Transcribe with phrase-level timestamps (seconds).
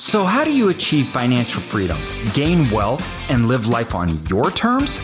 [0.00, 1.98] So, how do you achieve financial freedom,
[2.32, 4.98] gain wealth, and live life on your terms?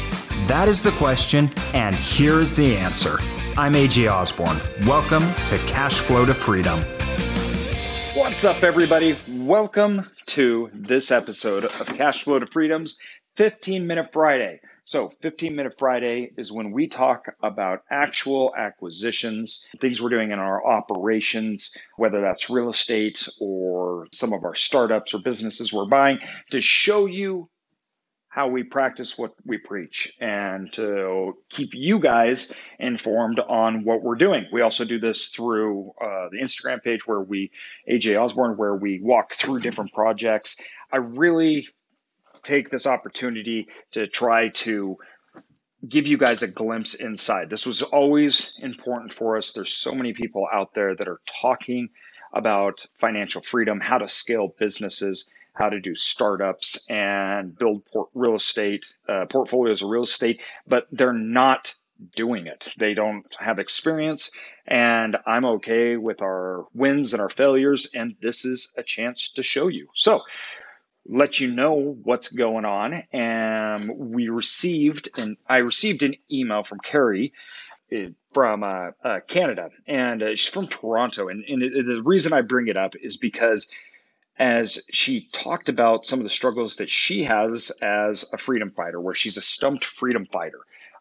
[0.47, 3.19] That is the question, and here is the answer.
[3.59, 4.59] I'm AJ Osborne.
[4.87, 6.81] Welcome to Cash Flow to Freedom.
[8.15, 9.19] What's up, everybody?
[9.29, 12.97] Welcome to this episode of Cash Flow to Freedom's
[13.35, 14.63] 15 Minute Friday.
[14.87, 20.39] So, 15 Minute Friday is when we talk about actual acquisitions, things we're doing in
[20.39, 26.21] our operations, whether that's real estate or some of our startups or businesses we're buying,
[26.53, 27.51] to show you
[28.29, 34.15] how we practice what we preach and to keep you guys informed on what we're
[34.15, 34.47] doing.
[34.53, 37.51] We also do this through uh, the Instagram page where we,
[37.91, 40.59] AJ Osborne, where we walk through different projects.
[40.93, 41.67] I really
[42.47, 44.97] take this opportunity to try to
[45.89, 47.51] give you guys a glimpse inside.
[47.51, 49.53] This was always important for us.
[49.53, 51.91] There's so many people out there that are talking
[52.33, 58.37] about financial freedom, how to scale businesses, how to do startups and build port- real
[58.37, 61.75] estate uh, portfolios of real estate, but they're not
[62.15, 62.73] doing it.
[62.77, 64.31] They don't have experience,
[64.67, 69.43] and I'm okay with our wins and our failures, and this is a chance to
[69.43, 69.89] show you.
[69.95, 70.21] So,
[71.09, 73.03] let you know what's going on.
[73.13, 77.33] And we received, and I received an email from Carrie
[77.93, 81.29] eh, from uh, uh, Canada, and uh, she's from Toronto.
[81.29, 83.69] And, and the reason I bring it up is because
[84.39, 89.01] as she talked about some of the struggles that she has as a freedom fighter,
[89.01, 90.61] where she's a stumped freedom fighter.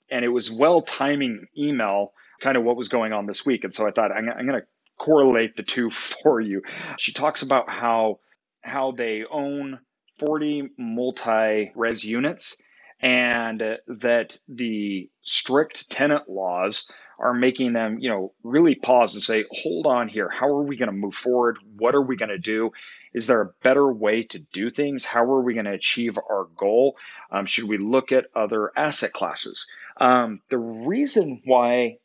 [0.10, 3.64] And it was well timing email, kind of what was going on this week.
[3.64, 4.68] And so I thought I'm, I'm going to
[4.98, 5.90] correlate the two
[6.24, 6.62] for you.
[6.98, 8.20] She talks about how
[8.62, 9.80] how they own
[10.20, 12.62] 40 multi res units
[13.02, 19.46] and that the strict tenant laws are making them, you know, really pause and say,
[19.52, 20.30] hold on here.
[20.30, 21.58] How are we going to move forward?
[21.78, 22.72] What are we going to do?
[23.14, 25.06] Is there a better way to do things?
[25.06, 26.98] How are we going to achieve our goal?
[27.32, 29.68] Um, should we look at other asset classes?
[29.98, 31.98] Um, the reason why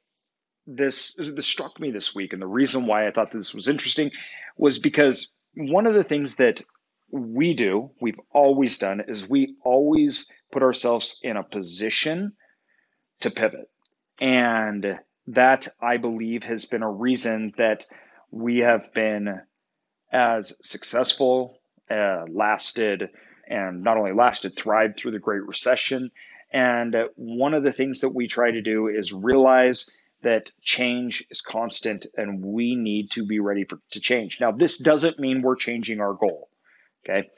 [0.67, 4.11] this, this struck me this week and the reason why I thought this was interesting
[4.57, 6.63] was because one of the things that
[7.13, 12.33] we do, we've always done, is we always put ourselves in a position
[13.21, 13.69] to pivot.
[14.21, 14.99] And
[15.29, 17.87] that, I believe, has been a reason that
[18.31, 19.41] we have been
[20.13, 21.59] as successful,
[21.91, 23.11] uh, lasted,
[23.49, 26.11] and not only lasted, thrived through the Great Recession.
[26.53, 29.89] And one of the things that we try to do is realize
[30.23, 34.39] that change is constant and we need to be ready for, to change.
[34.41, 36.50] Now, this doesn't mean we're changing our goal.
[37.05, 37.31] Okay.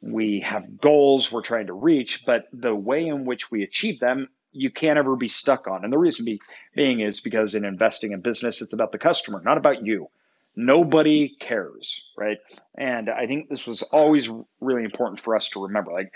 [0.00, 4.28] We have goals we're trying to reach, but the way in which we achieve them,
[4.52, 5.82] you can't ever be stuck on.
[5.82, 6.40] And the reason be,
[6.74, 10.08] being is because in investing in business, it's about the customer, not about you.
[10.56, 12.38] Nobody cares, right?
[12.76, 14.30] And I think this was always
[14.60, 15.92] really important for us to remember.
[15.92, 16.12] Like,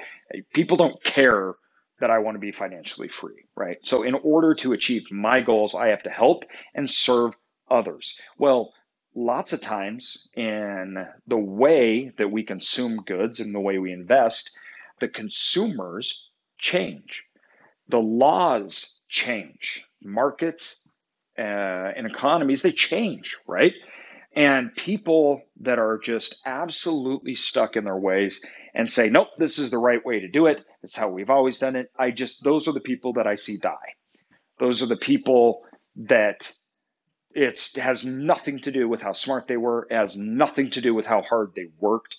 [0.53, 1.54] people don't care
[2.00, 3.78] that I want to be financially free, right?
[3.82, 6.44] So, in order to achieve my goals, I have to help
[6.75, 7.32] and serve
[7.69, 8.16] others.
[8.38, 8.72] Well,
[9.18, 14.56] lots of times in the way that we consume goods and the way we invest,
[15.00, 17.24] the consumers change.
[17.88, 19.84] The laws change.
[20.02, 20.80] Markets
[21.36, 23.72] uh, and economies, they change, right?
[24.36, 28.40] And people that are just absolutely stuck in their ways
[28.74, 30.64] and say, nope, this is the right way to do it.
[30.82, 31.90] It's how we've always done it.
[31.98, 33.94] I just, those are the people that I see die.
[34.60, 35.62] Those are the people
[35.96, 36.52] that
[37.38, 41.06] it has nothing to do with how smart they were, has nothing to do with
[41.06, 42.16] how hard they worked.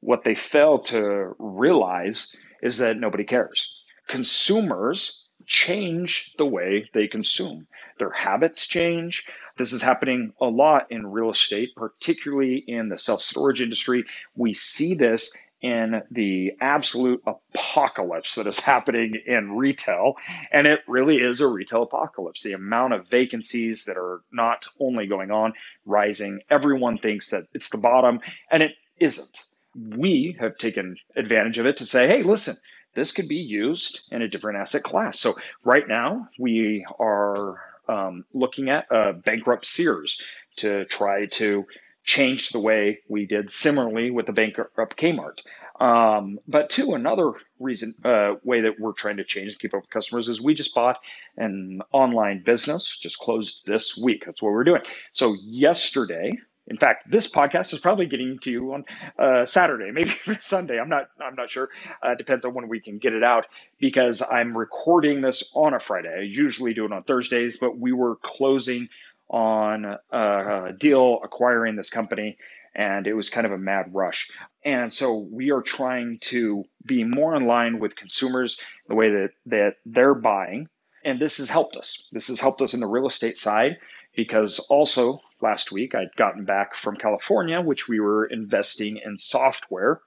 [0.00, 3.74] What they fail to realize is that nobody cares.
[4.08, 7.66] Consumers change the way they consume.
[7.98, 9.24] Their habits change.
[9.56, 14.04] This is happening a lot in real estate, particularly in the self storage industry.
[14.34, 20.14] We see this in the absolute apocalypse that is happening in retail.
[20.50, 22.42] And it really is a retail apocalypse.
[22.42, 25.54] The amount of vacancies that are not only going on,
[25.86, 28.20] rising, everyone thinks that it's the bottom,
[28.50, 29.44] and it isn't.
[29.74, 32.56] We have taken advantage of it to say, hey, listen,
[32.94, 35.18] this could be used in a different asset class.
[35.18, 35.34] So
[35.64, 40.20] right now, we are um, looking at a bankrupt Sears
[40.56, 41.66] to try to
[42.04, 45.38] change the way we did similarly with the bankrupt Kmart.
[45.80, 49.82] Um, but two, another reason uh, way that we're trying to change and keep up
[49.82, 50.98] with customers is we just bought
[51.36, 54.24] an online business, just closed this week.
[54.26, 54.82] That's what we're doing.
[55.12, 56.32] So yesterday,
[56.68, 58.84] in fact, this podcast is probably getting to you on
[59.18, 60.78] uh, Saturday, maybe Sunday.
[60.78, 61.08] I'm not.
[61.20, 61.70] I'm not sure.
[62.02, 63.46] Uh, depends on when we can get it out
[63.80, 66.14] because I'm recording this on a Friday.
[66.16, 68.88] I usually do it on Thursdays, but we were closing
[69.28, 72.36] on a deal acquiring this company
[72.74, 74.28] and it was kind of a mad rush.
[74.64, 78.58] And so we are trying to be more in line with consumers,
[78.88, 80.68] the way that, that they're buying.
[81.04, 82.08] And this has helped us.
[82.12, 83.76] This has helped us in the real estate side
[84.16, 90.00] because also last week I'd gotten back from California, which we were investing in software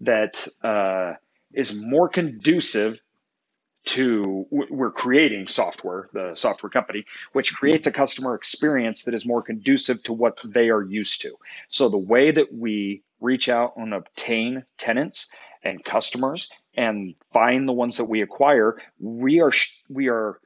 [0.00, 1.14] that uh,
[1.52, 2.98] is more conducive
[3.84, 9.42] to we're creating software the software company which creates a customer experience that is more
[9.42, 11.34] conducive to what they are used to.
[11.68, 15.28] So the way that we reach out and obtain tenants
[15.62, 19.52] and customers and find the ones that we acquire we are
[19.88, 20.40] we are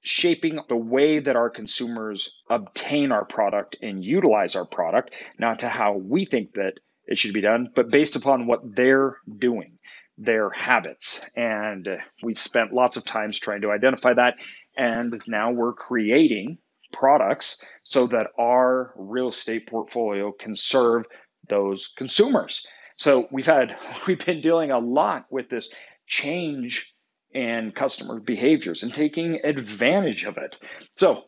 [0.00, 5.68] shaping the way that our consumers obtain our product and utilize our product not to
[5.68, 6.74] how we think that
[7.06, 9.77] it should be done but based upon what they're doing
[10.18, 11.24] their habits.
[11.36, 11.88] And
[12.22, 14.34] we've spent lots of times trying to identify that.
[14.76, 16.58] And now we're creating
[16.92, 21.04] products so that our real estate portfolio can serve
[21.48, 22.66] those consumers.
[22.96, 23.76] So we've had,
[24.06, 25.70] we've been dealing a lot with this
[26.06, 26.92] change
[27.32, 30.56] in customer behaviors and taking advantage of it.
[30.96, 31.24] So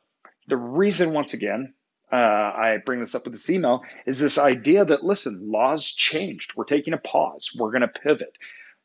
[0.49, 1.75] the reason, once again,
[2.13, 6.55] uh, I bring this up with this email is this idea that listen, laws changed.
[6.57, 7.51] We're taking a pause.
[7.57, 8.37] We're going to pivot.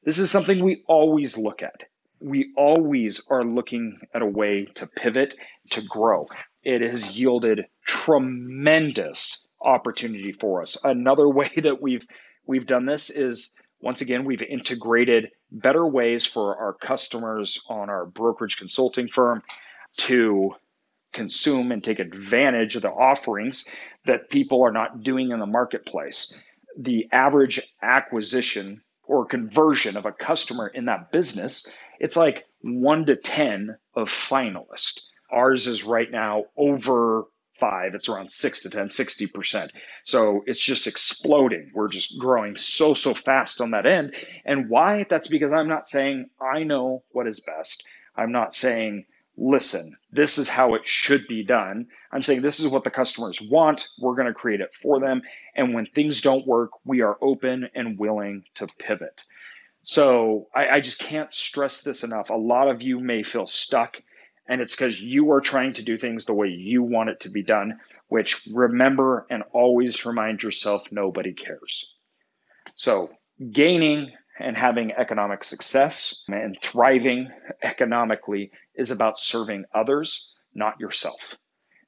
[0.06, 1.86] This is something we always look at.
[2.22, 5.36] We always are looking at a way to pivot,
[5.72, 6.28] to grow.
[6.64, 10.78] It has yielded tremendous opportunity for us.
[10.84, 12.06] Another way that we've
[12.46, 18.06] we've done this is once again we've integrated better ways for our customers on our
[18.06, 19.42] brokerage consulting firm
[19.98, 20.52] to
[21.14, 23.66] consume and take advantage of the offerings
[24.06, 26.38] that people are not doing in the marketplace.
[26.78, 31.68] The average acquisition or conversion of a customer in that business,
[32.00, 35.02] it's like one to 10 of finalist.
[35.32, 37.26] Ours is right now over
[37.60, 39.70] five, it's around six to 10, 60%.
[40.04, 41.72] So it's just exploding.
[41.74, 44.16] We're just growing so, so fast on that end.
[44.46, 45.06] And why?
[45.10, 47.84] That's because I'm not saying I know what is best.
[48.16, 49.06] I'm not saying
[49.38, 51.88] listen, this is how it should be done.
[52.12, 53.88] I'm saying this is what the customers want.
[54.00, 55.22] We're going to create it for them.
[55.56, 59.24] And when things don't work, we are open and willing to pivot.
[59.84, 62.30] So I, I just can't stress this enough.
[62.30, 63.98] A lot of you may feel stuck,
[64.48, 67.30] and it's because you are trying to do things the way you want it to
[67.30, 71.94] be done, which remember and always remind yourself nobody cares.
[72.76, 73.12] So
[73.52, 77.30] gaining and having economic success and thriving
[77.64, 81.36] economically is about serving others, not yourself.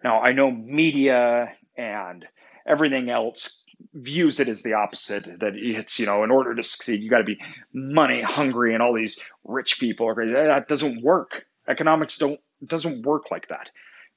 [0.04, 2.26] Now, I know media and
[2.66, 3.64] everything else
[3.94, 7.20] views it as the opposite that it's, you know, in order to succeed, you got
[7.20, 7.40] to be
[7.74, 11.46] money hungry and all these rich people that doesn't work.
[11.68, 13.70] Economics don't doesn't work like that.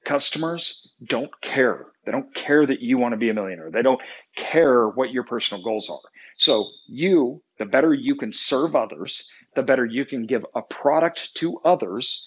[0.07, 1.87] Customers don't care.
[2.07, 3.71] They don't care that you want to be a millionaire.
[3.71, 4.01] They don't
[4.35, 6.01] care what your personal goals are.
[6.41, 11.35] So, you, the better you can serve others, the better you can give a product
[11.37, 12.27] to others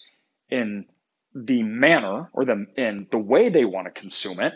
[0.52, 0.86] in
[1.34, 4.54] the manner or the in the way they want to consume it,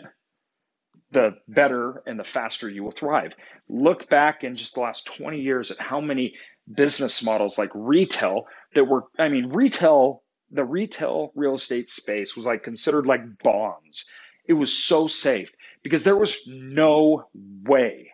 [1.10, 3.34] the better and the faster you will thrive.
[3.68, 6.34] Look back in just the last 20 years at how many
[6.72, 8.46] business models like retail
[8.76, 10.22] that were I mean retail
[10.52, 14.06] the retail real estate space was like considered like bonds.
[14.46, 15.50] It was so safe
[15.82, 17.24] because there was no
[17.64, 18.12] way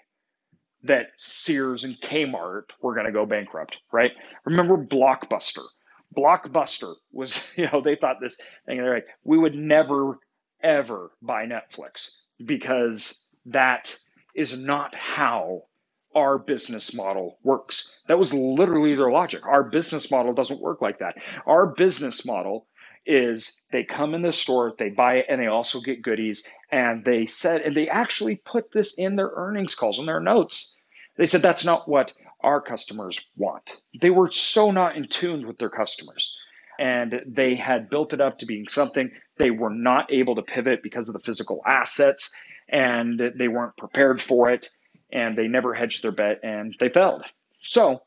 [0.84, 4.12] that Sears and Kmart were going to go bankrupt, right?
[4.44, 5.64] Remember Blockbuster?
[6.16, 10.18] Blockbuster was, you know, they thought this thing, they're like, we would never,
[10.62, 13.96] ever buy Netflix because that
[14.34, 15.62] is not how
[16.14, 17.96] our business model works.
[18.06, 19.44] That was literally their logic.
[19.44, 21.16] Our business model doesn't work like that.
[21.46, 22.66] Our business model
[23.06, 26.44] is they come in the store, they buy it, and they also get goodies.
[26.70, 30.80] And they said, and they actually put this in their earnings calls in their notes.
[31.16, 33.76] They said that's not what our customers want.
[34.00, 36.36] They were so not in tune with their customers.
[36.78, 40.82] And they had built it up to being something they were not able to pivot
[40.82, 42.32] because of the physical assets
[42.68, 44.70] and they weren't prepared for it
[45.12, 47.24] and they never hedged their bet and they failed.
[47.62, 48.02] So,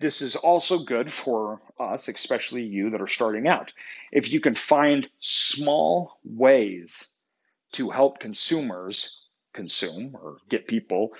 [0.00, 3.72] this is also good for us, especially you that are starting out.
[4.10, 7.08] If you can find small ways
[7.72, 9.20] to help consumers
[9.52, 11.12] consume or get people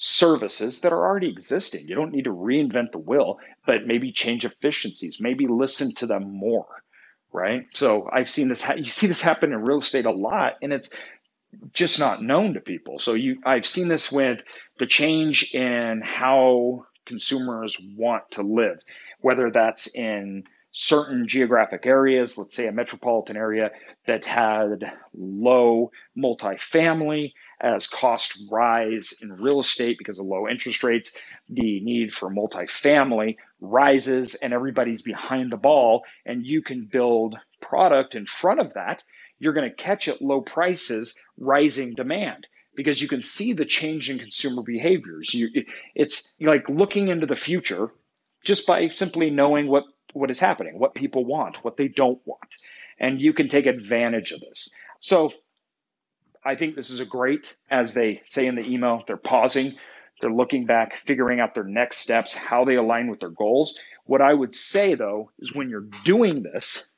[0.00, 1.88] services that are already existing.
[1.88, 6.32] You don't need to reinvent the wheel, but maybe change efficiencies, maybe listen to them
[6.32, 6.68] more,
[7.32, 7.66] right?
[7.74, 8.62] So I've seen this.
[8.62, 10.90] Ha- you see this happen in real estate a lot, and it's
[11.72, 13.00] just not known to people.
[13.00, 14.40] So you, I've seen this with
[14.78, 18.80] the change in how consumers want to live,
[19.20, 23.72] whether that's in certain geographic areas, let's say a metropolitan area
[24.06, 31.12] that had low multifamily as costs rise in real estate because of low interest rates,
[31.48, 38.14] the need for multifamily rises and everybody's behind the ball, and you can build product
[38.14, 39.02] in front of that.
[39.38, 42.46] You're going to catch at low prices rising demand
[42.76, 45.34] because you can see the change in consumer behaviors.
[45.34, 45.48] You,
[45.96, 47.90] it's like looking into the future
[48.44, 52.56] just by simply knowing what, what is happening, what people want, what they don't want.
[53.00, 54.70] And you can take advantage of this.
[55.00, 55.32] So
[56.48, 59.74] I think this is a great, as they say in the email, they're pausing,
[60.22, 63.78] they're looking back, figuring out their next steps, how they align with their goals.
[64.06, 66.88] What I would say though is when you're doing this,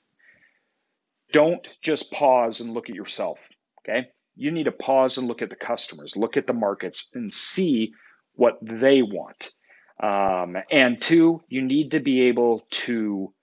[1.33, 3.41] don't just pause and look at yourself.
[3.81, 4.11] Okay.
[4.37, 7.93] You need to pause and look at the customers, look at the markets, and see
[8.35, 9.51] what they want.
[10.01, 13.35] Um, and two, you need to be able to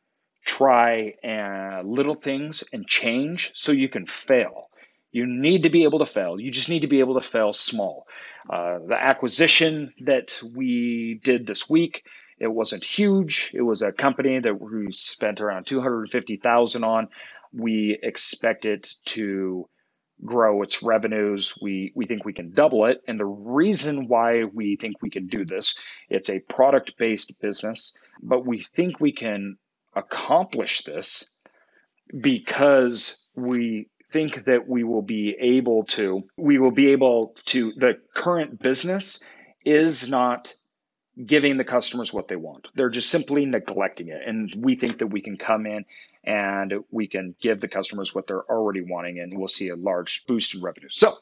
[0.45, 4.69] try uh, little things and change so you can fail.
[5.11, 6.39] You need to be able to fail.
[6.39, 8.05] You just need to be able to fail small.
[8.49, 12.03] Uh, the acquisition that we did this week,
[12.39, 13.51] it wasn't huge.
[13.53, 17.07] It was a company that we spent around 250,000 on.
[17.53, 19.67] We expect it to
[20.23, 21.53] grow its revenues.
[21.61, 23.01] We we think we can double it.
[23.07, 25.75] And the reason why we think we can do this,
[26.09, 29.57] it's a product-based business, but we think we can
[29.95, 31.29] accomplish this
[32.21, 37.99] because we think that we will be able to we will be able to the
[38.13, 39.19] current business
[39.65, 40.53] is not
[41.25, 42.67] giving the customers what they want.
[42.75, 44.21] They're just simply neglecting it.
[44.25, 45.85] And we think that we can come in
[46.23, 50.25] and we can give the customers what they're already wanting, and we'll see a large
[50.27, 50.89] boost in revenue.
[50.89, 51.17] So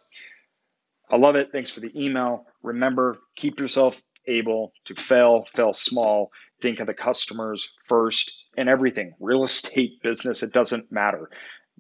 [1.10, 1.52] I love it.
[1.52, 2.48] Thanks for the email.
[2.64, 9.14] Remember, keep yourself able to fail, fail small, think of the customers first and everything.
[9.20, 11.30] Real estate business, it doesn't matter.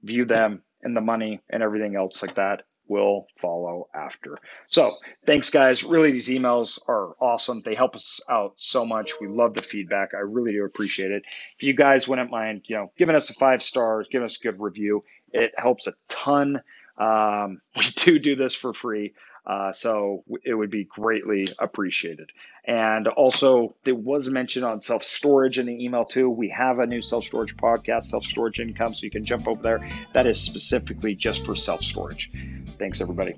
[0.04, 4.38] View them and the money and everything else like that will follow after.
[4.68, 5.84] So thanks, guys.
[5.84, 7.62] Really, these emails are awesome.
[7.66, 9.12] They help us out so much.
[9.20, 10.14] We love the feedback.
[10.14, 11.24] I really do appreciate it.
[11.58, 14.44] If you guys wouldn't mind, you know, giving us a five stars, giving us a
[14.44, 16.62] good review, it helps a ton.
[16.98, 19.14] Um, we do do this for free.
[19.46, 22.32] Uh, so it would be greatly appreciated.
[22.64, 26.30] And also, there was mention on self storage in the email too.
[26.30, 29.62] We have a new self storage podcast, Self Storage Income, so you can jump over
[29.62, 29.90] there.
[30.14, 32.32] That is specifically just for self storage.
[32.80, 33.36] Thanks, everybody.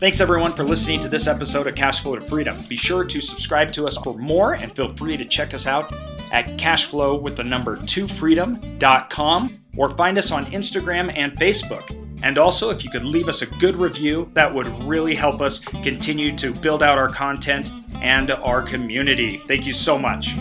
[0.00, 2.64] Thanks everyone for listening to this episode of Cashflow to Freedom.
[2.68, 5.92] Be sure to subscribe to us for more and feel free to check us out
[6.32, 11.99] at cashflow with the number 2 freedom.com or find us on Instagram and Facebook.
[12.22, 15.60] And also, if you could leave us a good review, that would really help us
[15.60, 19.42] continue to build out our content and our community.
[19.48, 20.36] Thank you so much.